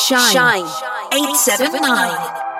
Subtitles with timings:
[0.00, 0.64] Shine, Shine
[1.12, 2.50] 879.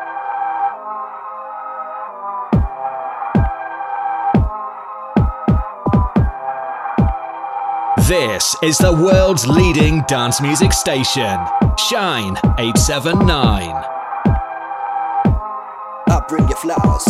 [8.06, 11.38] This is the world's leading dance music station,
[11.88, 13.30] Shine 879.
[16.08, 17.06] I bring you flowers.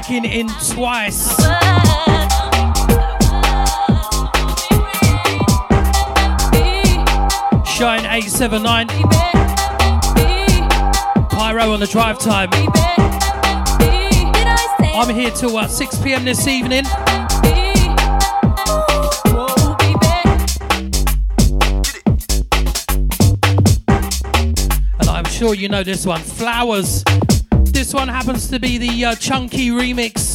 [0.00, 1.36] Checking in twice.
[7.66, 8.86] Shine 879.
[11.30, 12.48] Pyro on the drive time.
[14.94, 16.84] I'm here till uh, 6 pm this evening.
[25.00, 27.02] And I'm sure you know this one Flowers.
[27.88, 30.27] This one happens to be the uh, chunky remix.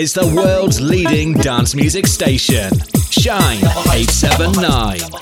[0.00, 2.70] Is the world's leading dance music station,
[3.10, 3.58] Shine
[3.92, 5.19] 879.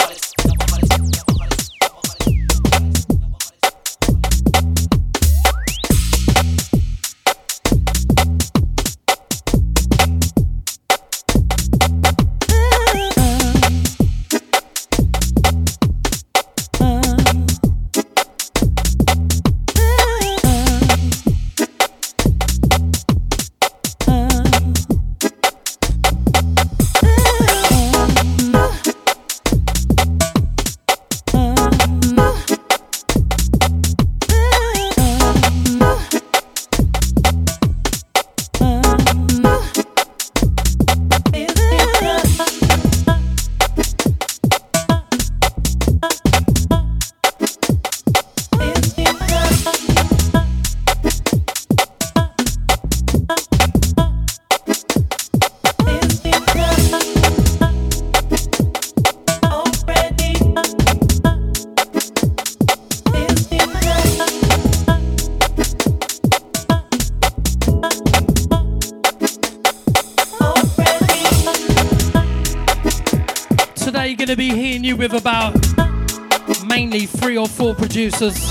[77.79, 78.50] Producers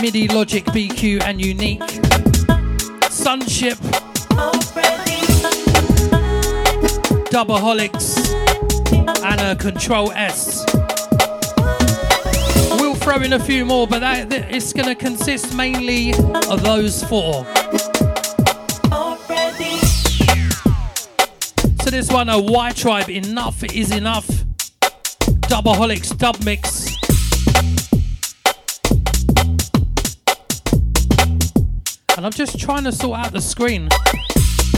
[0.00, 1.82] MIDI Logic BQ and Unique,
[3.10, 3.78] Sunship,
[7.30, 8.18] Doubleholics,
[9.24, 10.64] and a Control S.
[12.80, 17.04] We'll throw in a few more, but that, it's going to consist mainly of those
[17.04, 17.46] four.
[21.82, 24.41] So this one, a Y Tribe, Enough is Enough.
[25.52, 26.86] Doubleholics dub mix.
[32.16, 33.90] And I'm just trying to sort out the screen.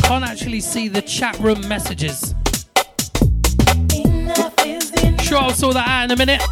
[0.03, 2.35] Can't actually see the chat room messages.
[5.23, 6.43] Sure, I'll sort that out in a minute.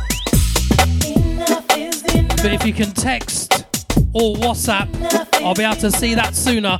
[2.36, 3.66] But if you can text
[4.12, 4.88] or WhatsApp,
[5.42, 6.78] I'll be able to see that sooner.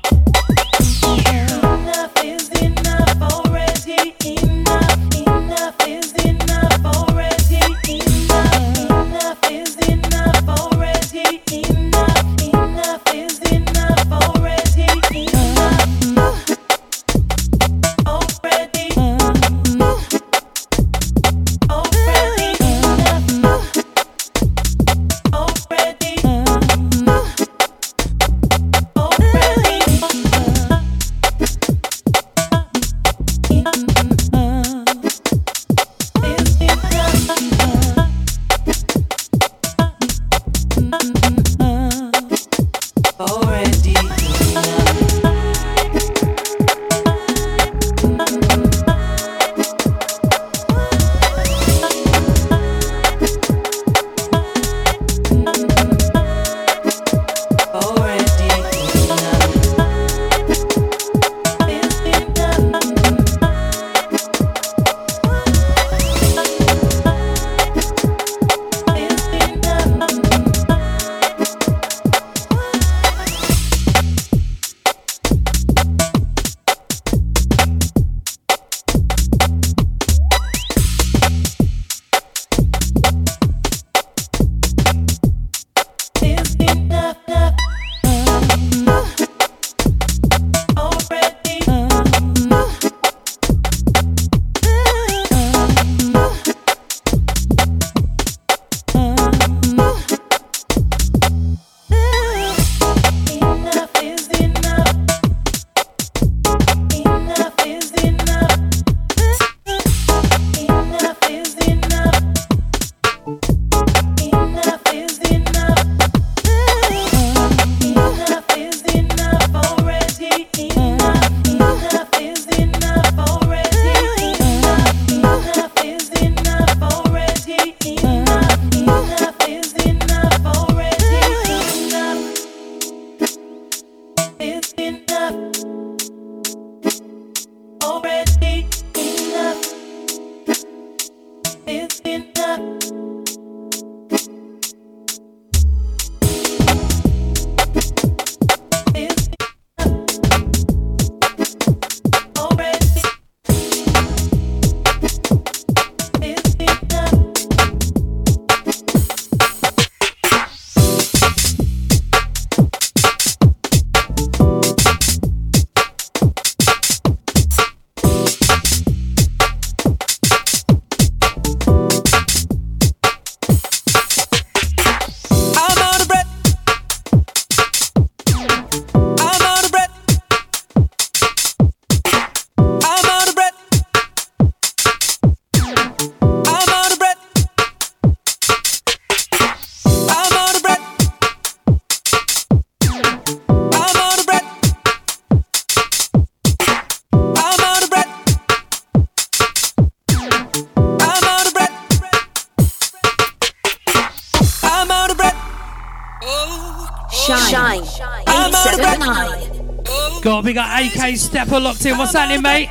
[211.32, 211.96] Stepper locked in.
[211.96, 212.68] What's happening, mate?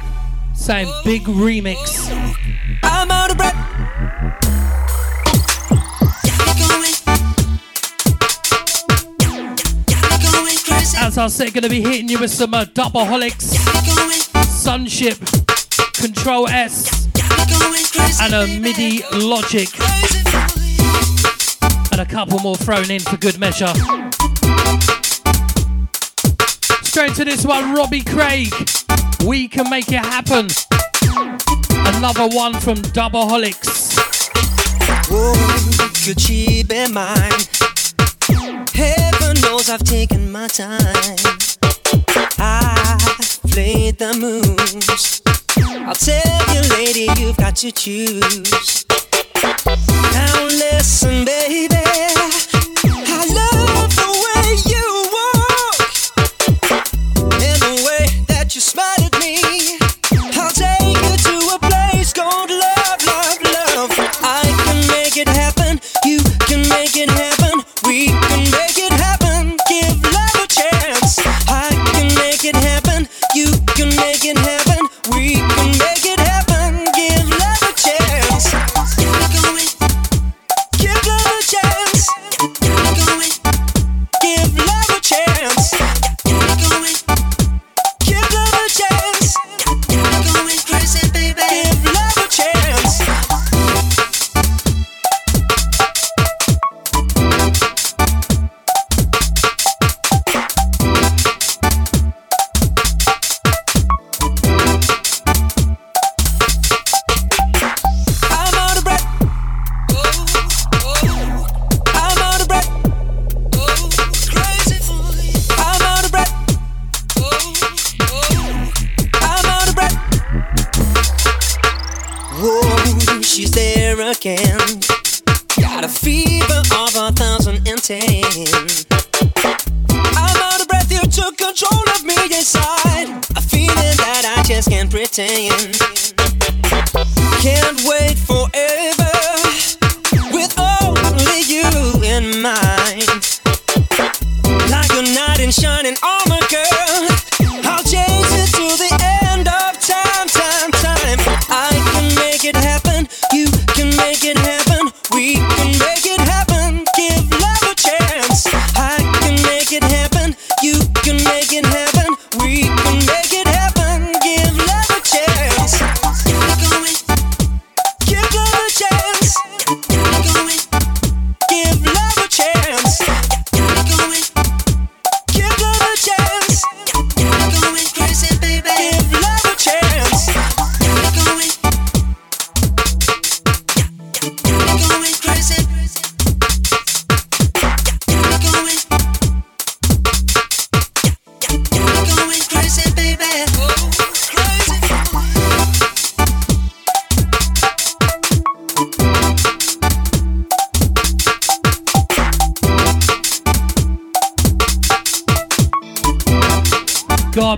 [0.54, 2.12] Same big remix.
[2.84, 3.56] I'm out of breath.
[10.96, 13.56] As I said, gonna be hitting you with some uh, Doubleaholics,
[14.46, 15.18] Sunship,
[15.94, 17.08] Control S,
[18.22, 19.70] and a MIDI Logic,
[21.92, 23.74] and a couple more thrown in for good measure
[27.02, 28.54] going to this one, Robbie Craig.
[29.26, 30.50] We can make it happen.
[31.96, 33.98] Another one from Doubleholics.
[35.10, 37.42] Whoa, oh, could she be mine.
[38.76, 41.18] Heaven knows I've taken my time.
[42.38, 42.98] I
[43.50, 45.24] played the moves.
[45.58, 48.86] I'll tell you, lady, you've got to choose.
[50.14, 51.71] Now listen, baby.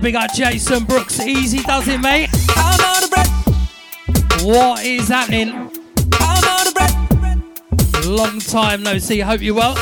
[0.04, 1.18] big up Jason Brooks.
[1.20, 2.28] Easy does it, mate.
[2.50, 4.44] I'm out of breath.
[4.44, 5.48] What is happening?
[6.20, 8.04] I'm out of breath.
[8.04, 9.20] Long time no see.
[9.20, 9.74] Hope you well.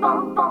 [0.00, 0.47] bum, bum.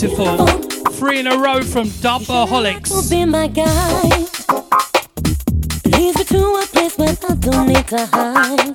[0.00, 0.46] beautiful.
[0.92, 2.90] Three in a row from Dubaholics.
[2.90, 4.02] Will be my guy.
[5.86, 8.67] Leads me to a place where I don't need to hide.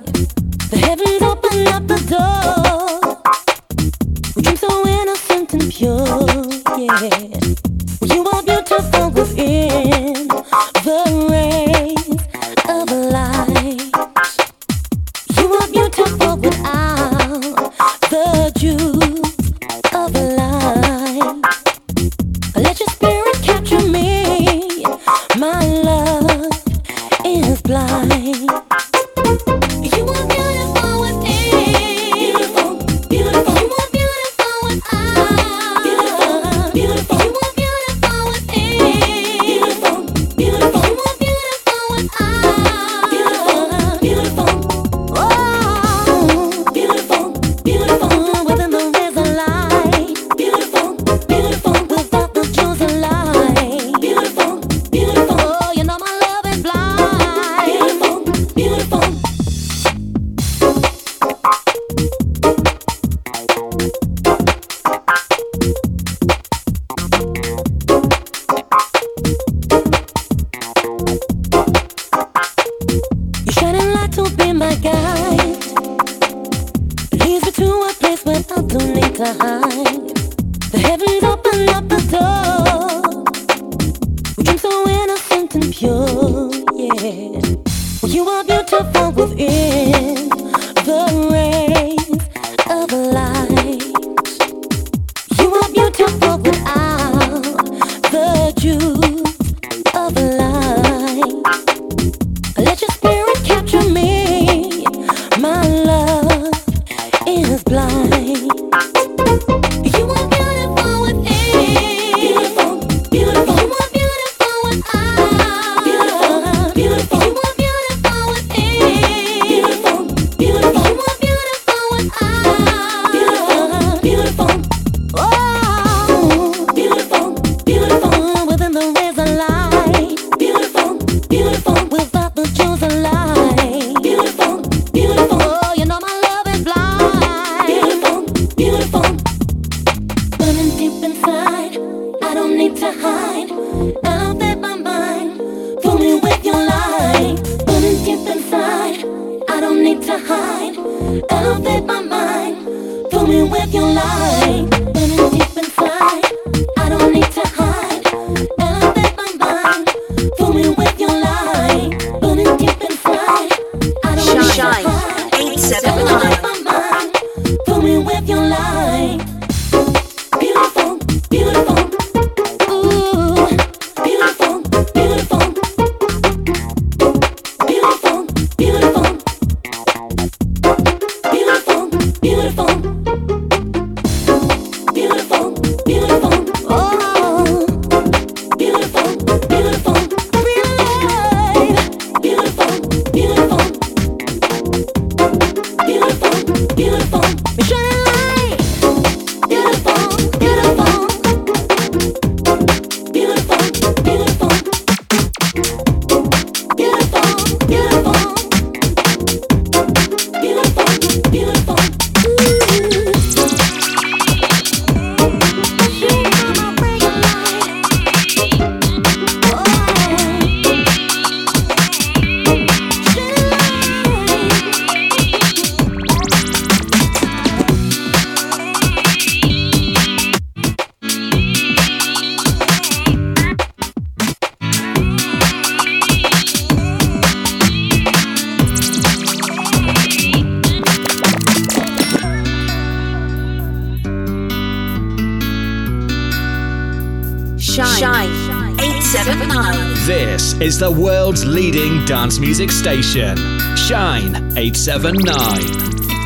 [252.06, 253.36] dance music station,
[253.76, 255.60] Shine 879.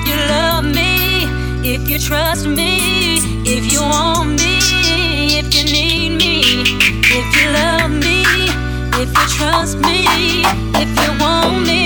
[0.07, 1.25] You love me,
[1.62, 4.59] if you trust me, if you want me,
[5.38, 6.41] if you need me,
[7.05, 8.23] if you love me,
[9.01, 10.05] if you trust me,
[10.75, 11.78] if you want me.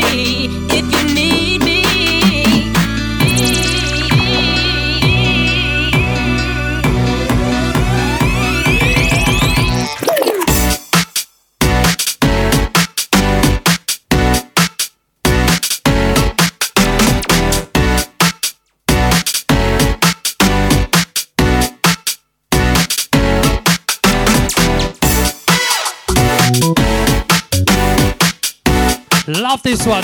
[29.53, 30.03] love this one.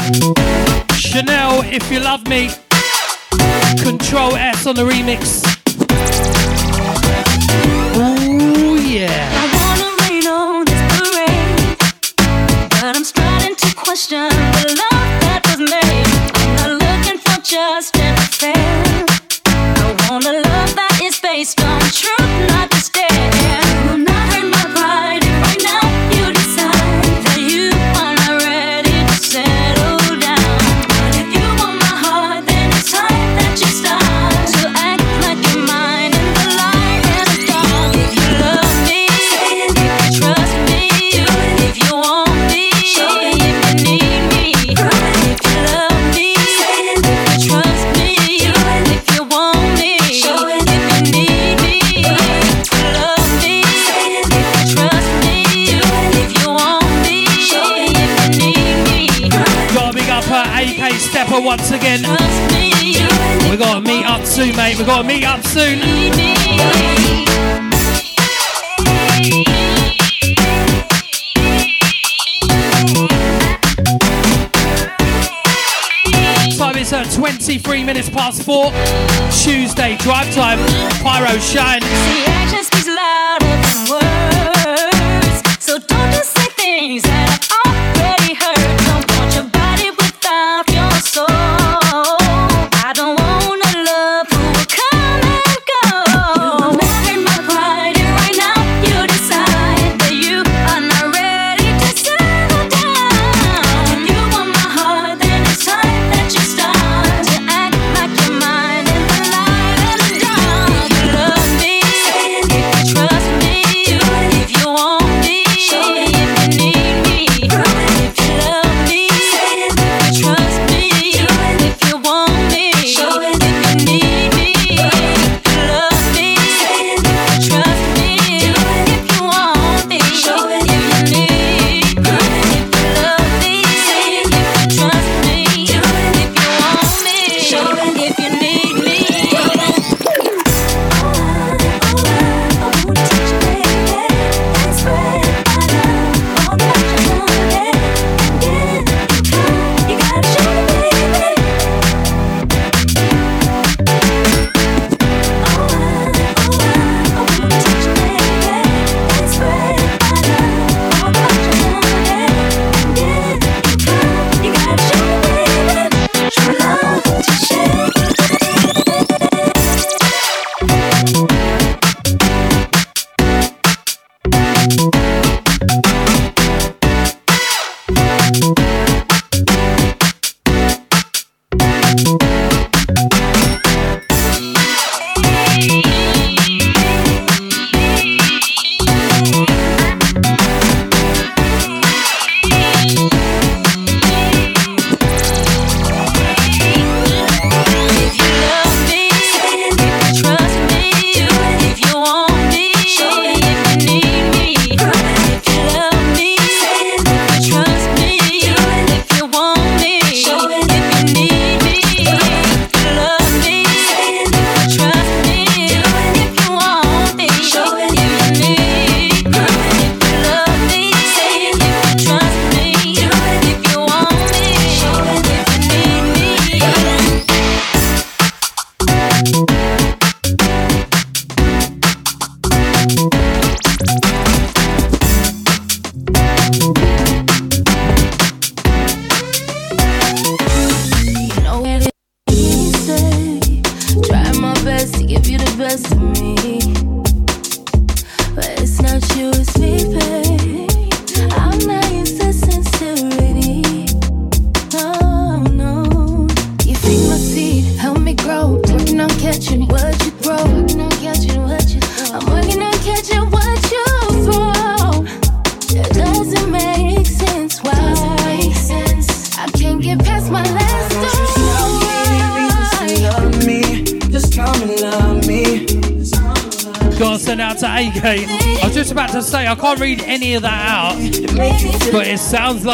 [0.92, 2.50] Chanel, if you love me.
[3.82, 5.42] Control S on the remix.
[7.96, 9.08] Ooh, yeah.
[9.40, 11.78] I wanna rain on this parade,
[12.68, 14.87] but I'm starting to question the love.
[61.78, 62.02] again.
[63.50, 64.78] We gotta meet up soon, mate.
[64.78, 65.78] We gotta meet up soon.
[76.56, 78.72] Time is at 23 minutes past four.
[79.30, 80.58] Tuesday drive time.
[81.02, 81.82] Pyro shine.
[85.60, 87.67] So don't just say things that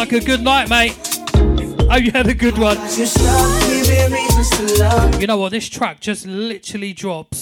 [0.04, 0.26] Parker.
[0.26, 0.94] Good night, mate.
[1.90, 2.76] Oh, you had a good one.
[5.18, 5.50] You know what?
[5.50, 7.38] This track just literally drops.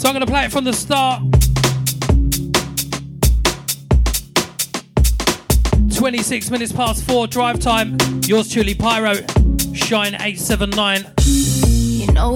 [0.00, 1.22] So I'm going to play it from the start.
[5.96, 7.96] 26 minutes past four, drive time.
[8.24, 9.14] Yours truly, Pyro,
[9.74, 11.06] Shine 879.
[11.24, 12.34] You know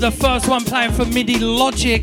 [0.00, 2.02] the first one playing for MIDI Logic.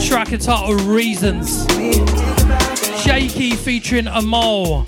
[0.00, 1.66] Track entitled Reasons.
[3.02, 4.84] Shaky featuring Amol.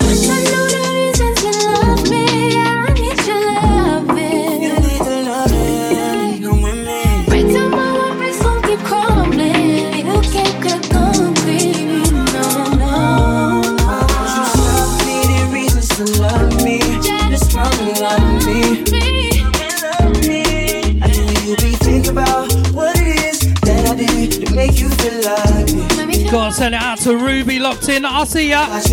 [26.59, 28.03] Send it out to Ruby locked in.
[28.03, 28.67] I'll see ya.
[28.67, 28.83] Gotta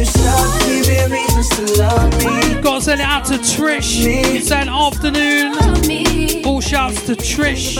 [2.80, 4.40] send it out to Trish.
[4.40, 5.52] Send afternoon.
[6.44, 7.76] Full shouts to Trish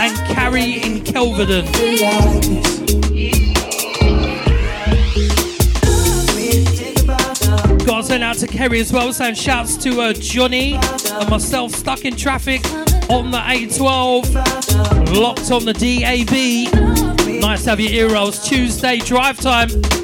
[0.00, 1.66] and Carrie in Kelvedon.
[7.84, 9.12] Gotta send out to Kerry as well.
[9.12, 12.64] Send shouts to uh, Johnny and myself stuck in traffic
[13.10, 16.89] on the A12, locked on the DAB.
[17.40, 18.46] Nice to have you here, Rolls.
[18.46, 19.99] Tuesday drive time.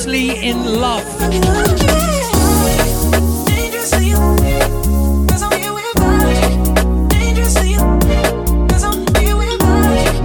[0.00, 1.04] Dangerously in Love.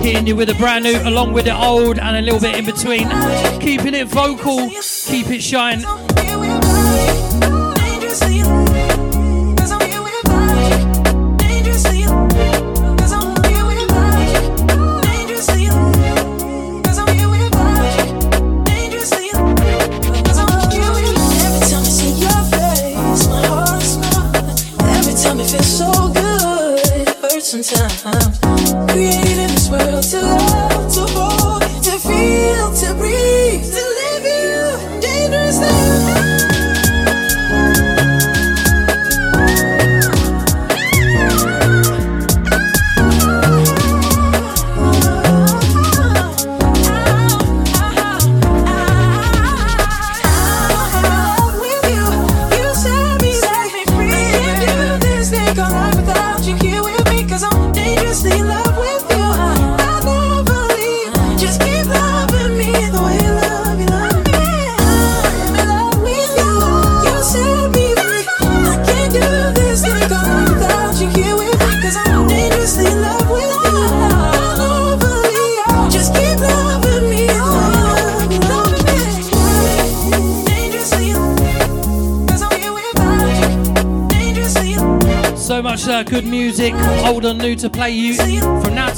[0.02, 2.64] Hitting you with a brand new, along with the old, and a little bit in
[2.64, 3.10] between.
[3.60, 5.84] Keeping it vocal, keep it shine.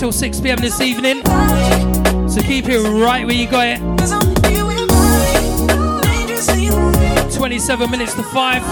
[0.07, 1.17] Till 6 pm this evening.
[2.29, 3.79] So keep it right where you got it.
[7.35, 8.63] 27 minutes to 5.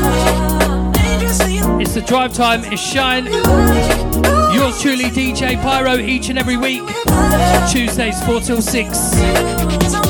[1.82, 3.26] It's the drive time, it's Shine.
[4.54, 6.84] Yours truly, DJ Pyro, each and every week.
[7.70, 10.05] Tuesdays, 4 till 6.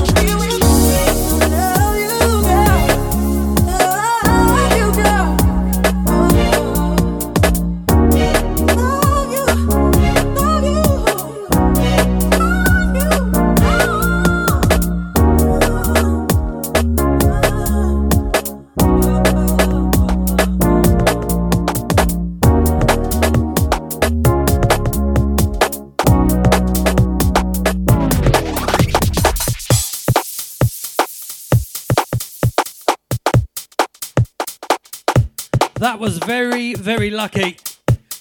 [35.85, 37.57] That was very, very lucky.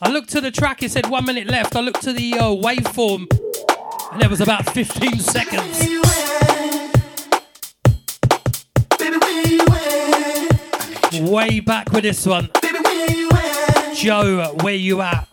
[0.03, 1.75] I looked to the track, it said one minute left.
[1.75, 3.27] I looked to the uh, waveform,
[4.13, 5.81] and it was about 15 seconds.
[11.31, 12.51] Way back with this one.
[13.95, 15.27] Joe, where you at?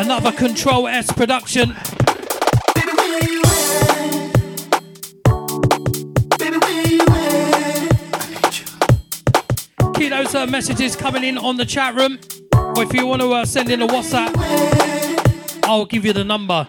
[0.00, 1.76] Another Control S production.
[10.24, 12.18] Those uh, messages coming in on the chat room.
[12.54, 14.32] Or if you want to uh, send in a WhatsApp,
[15.64, 16.66] I'll give you the number.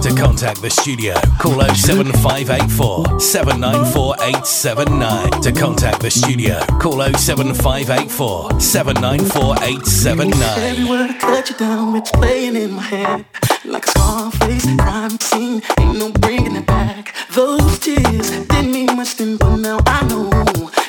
[0.00, 5.42] To contact the studio, call 07584 794 879.
[5.42, 10.58] To contact the studio, call 07584 794 879.
[10.58, 13.49] Every word I cut you down, it's playing in my head.
[13.64, 17.14] Like a Scarface crime scene, ain't no bringing it back.
[17.34, 20.30] Those tears didn't mean much then, but now I know.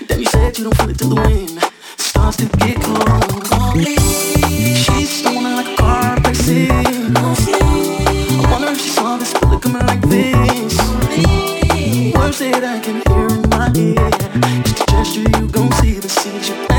[0.08, 1.60] Damn, you said you don't feel it till the wind
[1.98, 3.88] starts to get cold.
[4.78, 6.72] She's stoning like a car racing.
[6.72, 10.78] I wonder if she saw this bullet coming like this.
[12.16, 14.10] Words that I can hear in my ear.
[14.64, 16.71] Just a gesture, you gon' see the seeds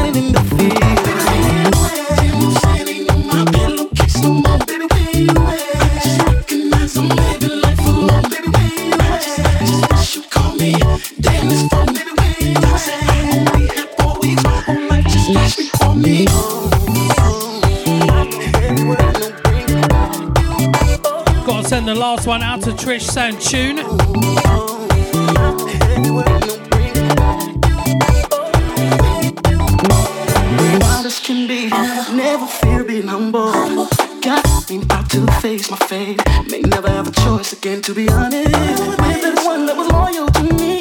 [21.85, 23.03] send the last one out to Trish
[31.25, 31.69] can be,
[32.17, 33.53] never fear being humble.
[34.21, 36.21] Got me to face my fate.
[36.51, 38.51] May never have a choice again, to be honest.
[38.51, 40.79] With the one that was loyal to me.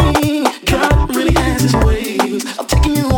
[0.65, 3.10] God really has his ways of taking you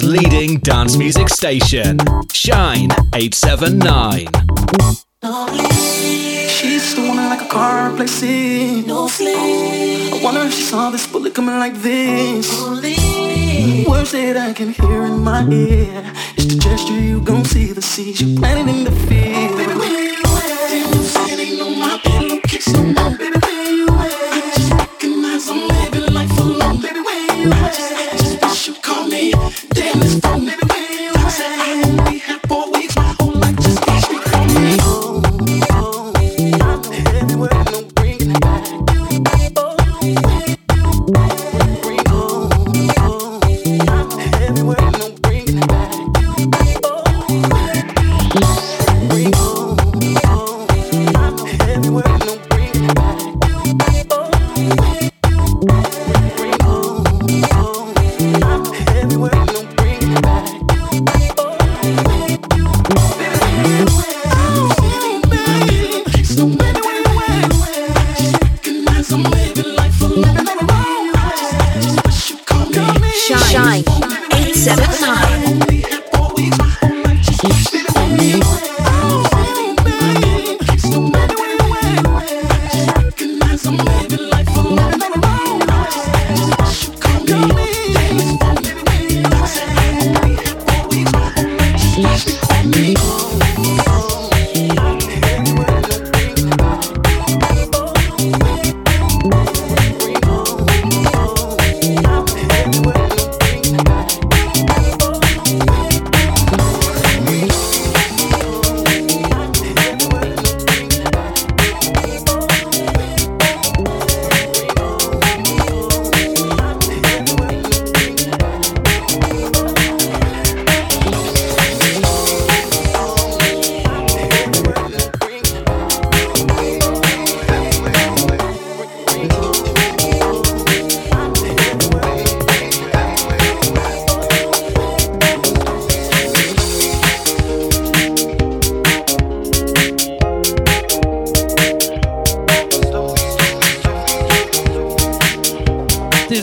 [0.00, 1.98] the leading dance music station.
[2.32, 4.26] Shine 879.
[6.48, 8.86] She's the one like a car placing.
[8.86, 9.36] No sleep.
[9.36, 12.50] I wonder if she saw this bullet coming like this.
[13.88, 16.12] Words that I can hear in my ear.
[16.36, 19.85] It's the gesture you gon' see the seeds you planted in the field.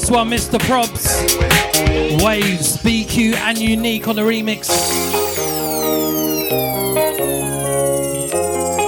[0.03, 0.59] This one, Mr.
[0.59, 1.23] Probz.
[2.21, 4.67] Waves, BQ, and Unique on the remix.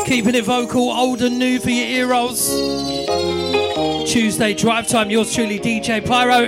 [0.06, 2.50] Keeping it vocal, old and new for your ear rolls.
[4.12, 6.48] Tuesday drive time, yours truly, DJ Pyro.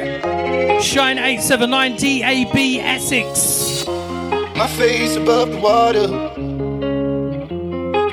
[0.82, 3.88] Shine 879 DAB Essex.
[3.88, 6.08] My face above the water.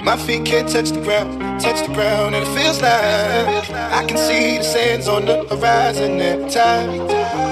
[0.04, 3.63] My feet can't touch the ground, touch the ground, and it feels like
[3.94, 6.90] I can see the sands on the horizon every time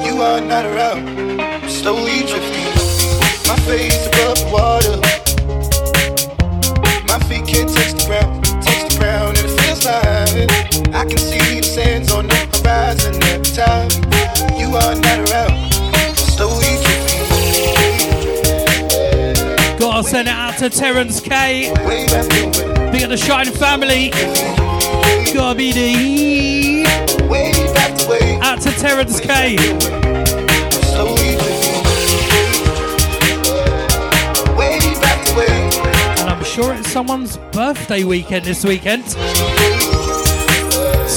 [0.04, 1.40] you are not around.
[1.40, 2.66] I'm slowly drifting.
[3.46, 4.96] My face above the water.
[7.06, 10.50] My feet can't touch the ground, touch the ground, and it feels like
[10.92, 13.88] I can see the sands on the horizon every time
[14.58, 15.54] you are not around.
[15.94, 17.22] I'm slowly drifting.
[19.78, 21.72] Gotta send it out to Terrence K.
[22.90, 24.10] Big up the Shine family.
[25.32, 26.84] Gotta be the
[27.28, 28.38] Way back the way.
[28.42, 29.56] out to Terrence K.
[30.92, 31.82] Slowly drifting.
[34.56, 35.70] Way back the way.
[36.20, 39.04] And I'm sure it's someone's birthday weekend this weekend.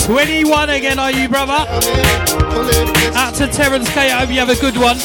[0.05, 1.65] 21 again, are you, brother?
[2.51, 4.11] Pull it against Out to Terrence K.
[4.11, 4.97] I hope you have a good one.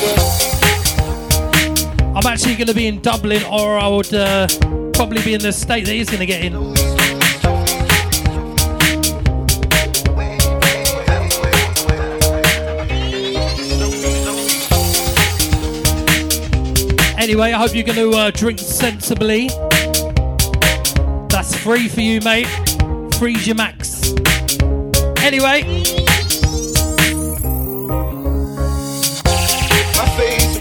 [2.16, 4.46] I'm actually going to be in Dublin, or I would uh,
[4.94, 6.54] probably be in the state that he's going to get in.
[17.30, 19.46] Anyway, I hope you're going to uh, drink sensibly.
[21.28, 22.48] That's free for you, mate.
[23.20, 24.12] Freeze your max.
[25.22, 25.62] Anyway,
[29.94, 30.58] My face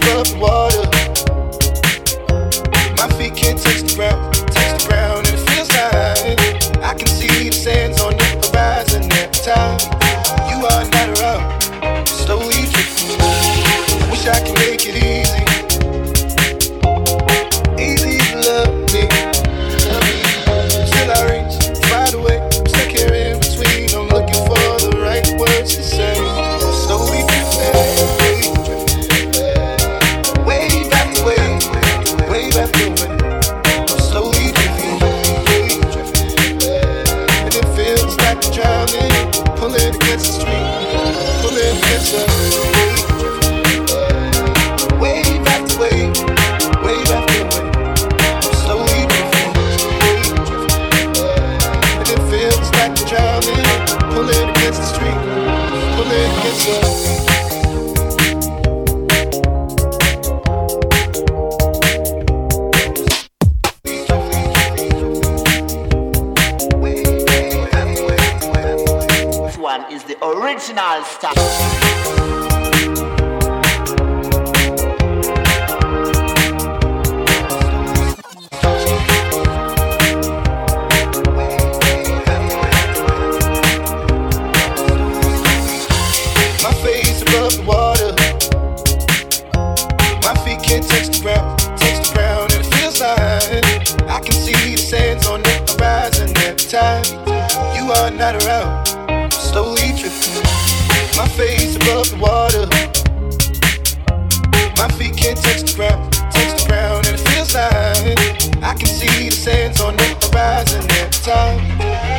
[104.92, 109.28] feet can't touch the ground, touch the ground, and it feels like I can see
[109.28, 111.58] the sands on the horizon every time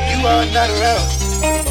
[0.09, 1.09] you are not around.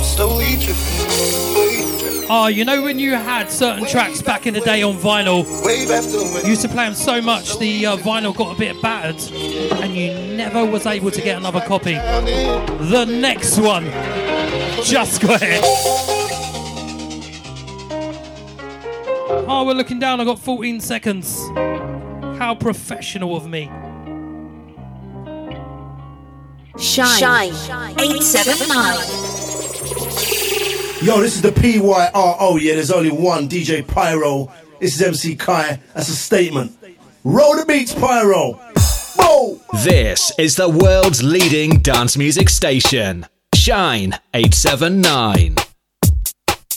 [0.04, 2.26] Slowly drifting away.
[2.32, 5.44] Oh, you know when you had certain tracks back in the day on vinyl,
[6.44, 9.20] you used to play them so much the uh, vinyl got a bit battered,
[9.82, 11.94] and you never was able to get another copy.
[11.94, 13.86] The next one
[14.84, 16.29] just got it.
[19.60, 20.22] Oh, we're looking down.
[20.22, 21.38] I got 14 seconds.
[22.38, 23.66] How professional of me.
[26.78, 27.18] Shine.
[27.18, 27.52] Shine.
[28.00, 28.96] 879.
[31.04, 32.58] Yo, this is the PYRO.
[32.58, 34.50] Yeah, there's only one DJ Pyro.
[34.80, 35.78] This is MC Kai.
[35.92, 36.72] That's a statement.
[37.22, 38.52] Roll the beats, Pyro.
[39.18, 39.60] Whoa!
[39.84, 43.26] This is the world's leading dance music station.
[43.54, 45.56] Shine 879.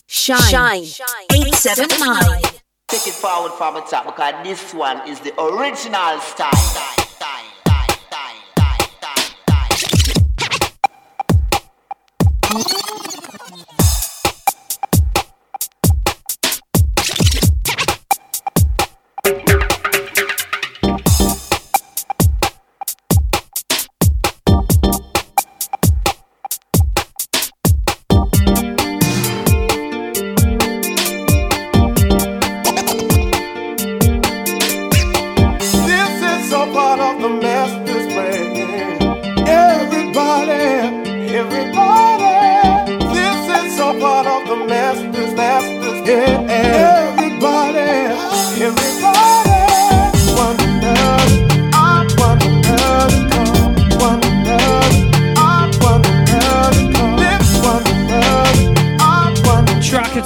[0.06, 0.84] Shine.
[0.84, 0.84] Shine.
[1.32, 2.53] 879.
[2.94, 6.52] Take it forward from the top because this one is the original style.
[12.52, 12.83] This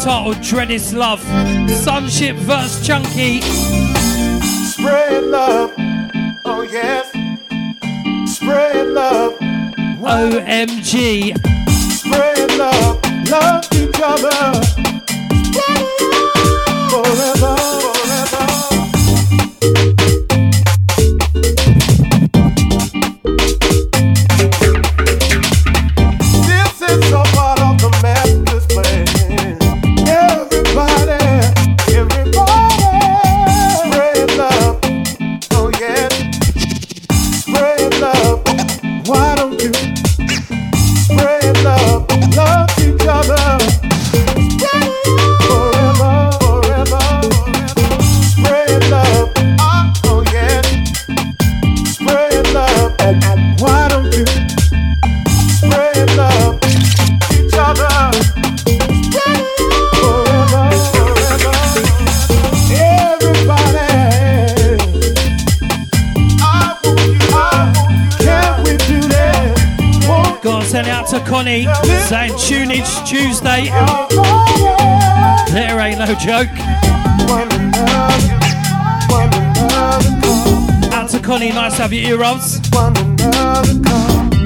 [0.08, 1.22] entitled Dread is Love.
[1.70, 3.42] Sunship verse Chunky.
[3.42, 5.74] Spread love,
[6.46, 7.10] oh yes.
[8.34, 9.34] Spread love,
[10.00, 11.36] OMG.
[11.92, 14.62] spread love, love each other.
[16.90, 17.57] Forever.
[71.20, 71.66] To Connie
[72.08, 73.70] saying tunage Tuesday.
[75.52, 76.50] There ain't no joke.
[80.94, 82.24] Out to Connie, nice to have your ear
[82.72, 83.74] one another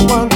[0.10, 0.30] one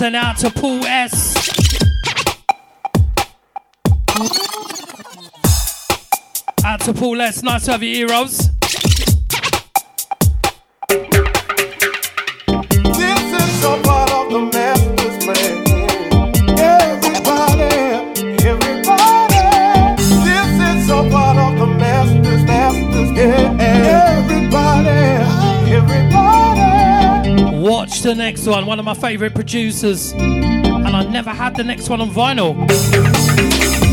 [0.02, 1.36] Send out to Paul S.
[6.64, 7.44] Out to Paul S.
[7.44, 8.51] Nice to have you, heroes.
[28.16, 28.66] The next one.
[28.66, 30.12] One of my favourite producers.
[30.12, 33.91] And I never had the next one on vinyl.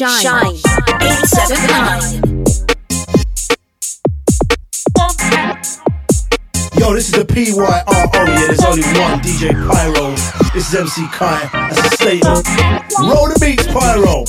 [0.00, 0.22] Shine.
[0.22, 0.56] Shine.
[1.02, 2.40] 879.
[6.78, 10.16] Yo, this is the PYRO, yeah, there's only one DJ Pyro.
[10.54, 12.48] This is MC Kai, that's a statement.
[12.98, 14.24] Roll the beats, Pyro.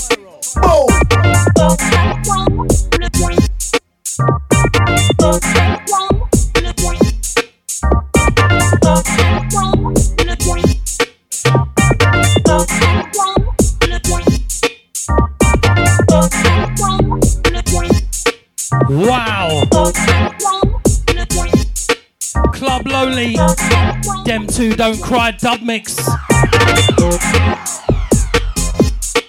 [24.61, 25.97] 2 Don't Cry dub mix.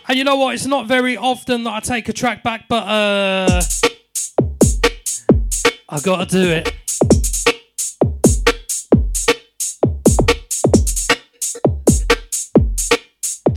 [0.06, 0.52] And you know what?
[0.52, 3.62] It's not very often that I take a track back, but uh
[5.88, 6.74] I gotta do it.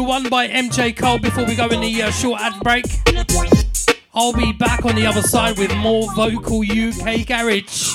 [0.06, 2.84] one by MJ Cole before we go in the uh, short ad break.
[4.14, 7.92] I'll be back on the other side with more vocal UK garage.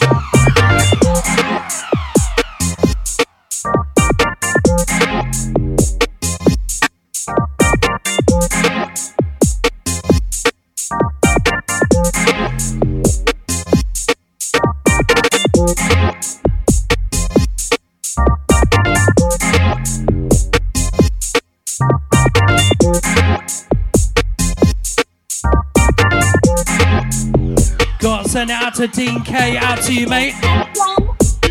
[28.47, 30.33] Send it out to Dean K, out to you, mate.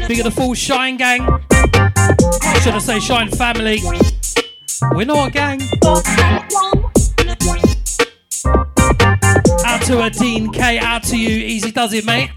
[0.08, 1.20] Big of the full Shine gang.
[2.62, 3.80] Should I say Shine family?
[4.90, 5.60] We're not a gang.
[9.64, 11.28] Out to a Dean K, out to you.
[11.28, 12.30] Easy does it, mate.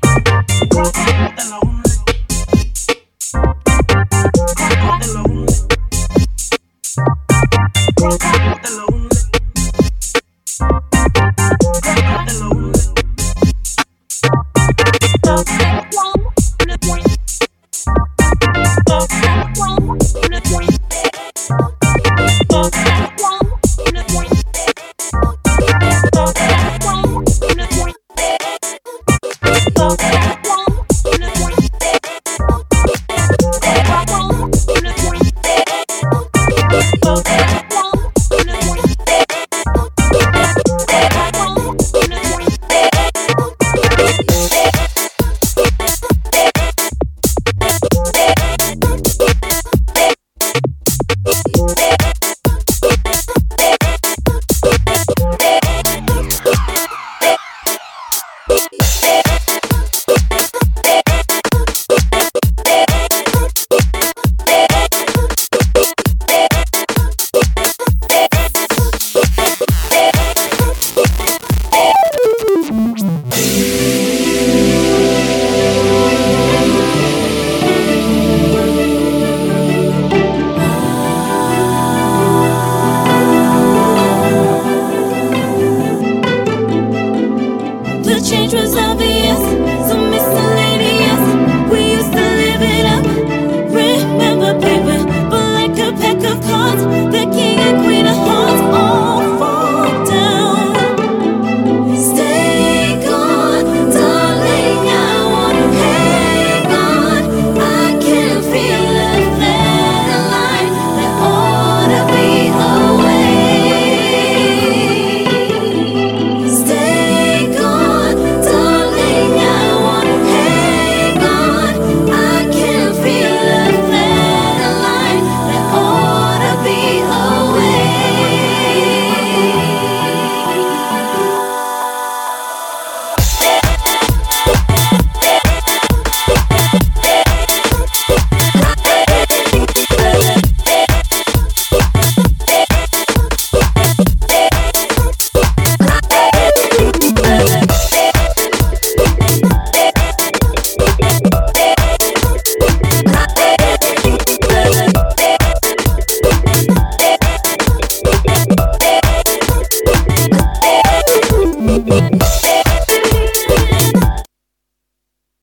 [15.36, 15.74] Bye.